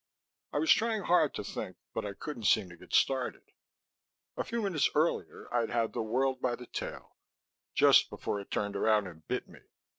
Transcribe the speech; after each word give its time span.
I 0.51 0.57
was 0.57 0.71
trying 0.73 1.03
hard 1.03 1.35
to 1.35 1.43
think 1.43 1.77
but 1.93 2.07
I 2.07 2.13
couldn't 2.15 2.45
seem 2.45 2.69
to 2.69 2.75
get 2.75 2.91
started. 2.91 3.43
A 4.35 4.43
few 4.43 4.63
minutes 4.63 4.89
earlier 4.95 5.47
I'd 5.53 5.69
had 5.69 5.93
the 5.93 6.01
world 6.01 6.41
by 6.41 6.55
the 6.55 6.65
tail 6.65 7.17
just 7.75 8.09
before 8.09 8.39
it 8.39 8.49
turned 8.49 8.75
around 8.75 9.05
and 9.05 9.27
bit 9.27 9.47
me. 9.47 9.59